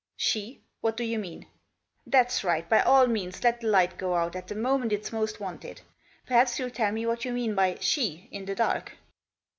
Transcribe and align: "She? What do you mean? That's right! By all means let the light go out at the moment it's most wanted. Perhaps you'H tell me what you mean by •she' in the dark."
"She? 0.17 0.63
What 0.79 0.97
do 0.97 1.03
you 1.03 1.19
mean? 1.19 1.45
That's 2.07 2.43
right! 2.43 2.67
By 2.67 2.79
all 2.81 3.05
means 3.05 3.43
let 3.43 3.61
the 3.61 3.67
light 3.67 3.99
go 3.99 4.15
out 4.15 4.35
at 4.35 4.47
the 4.47 4.55
moment 4.55 4.91
it's 4.91 5.11
most 5.13 5.39
wanted. 5.39 5.81
Perhaps 6.25 6.57
you'H 6.57 6.73
tell 6.73 6.91
me 6.91 7.05
what 7.05 7.23
you 7.23 7.31
mean 7.33 7.53
by 7.53 7.73
•she' 7.75 8.27
in 8.31 8.45
the 8.45 8.55
dark." 8.55 8.93